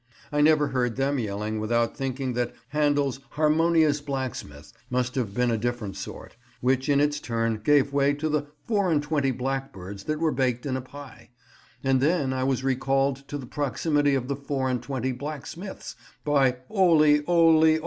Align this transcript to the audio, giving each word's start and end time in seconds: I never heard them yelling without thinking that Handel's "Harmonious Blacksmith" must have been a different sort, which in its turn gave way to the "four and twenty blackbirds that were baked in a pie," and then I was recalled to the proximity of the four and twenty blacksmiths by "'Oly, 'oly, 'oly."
I 0.31 0.41
never 0.41 0.69
heard 0.69 0.95
them 0.95 1.19
yelling 1.19 1.59
without 1.59 1.95
thinking 1.95 2.33
that 2.33 2.55
Handel's 2.69 3.19
"Harmonious 3.33 4.01
Blacksmith" 4.01 4.73
must 4.89 5.13
have 5.13 5.35
been 5.35 5.51
a 5.51 5.59
different 5.59 5.95
sort, 5.95 6.37
which 6.59 6.89
in 6.89 6.99
its 6.99 7.19
turn 7.19 7.57
gave 7.63 7.93
way 7.93 8.15
to 8.15 8.27
the 8.27 8.47
"four 8.65 8.89
and 8.89 9.03
twenty 9.03 9.29
blackbirds 9.29 10.05
that 10.05 10.19
were 10.19 10.31
baked 10.31 10.65
in 10.65 10.75
a 10.75 10.81
pie," 10.81 11.29
and 11.83 12.01
then 12.01 12.33
I 12.33 12.43
was 12.43 12.63
recalled 12.63 13.17
to 13.27 13.37
the 13.37 13.45
proximity 13.45 14.15
of 14.15 14.27
the 14.27 14.35
four 14.35 14.71
and 14.71 14.81
twenty 14.81 15.11
blacksmiths 15.11 15.95
by 16.25 16.57
"'Oly, 16.71 17.23
'oly, 17.27 17.27
'oly." 17.27 17.79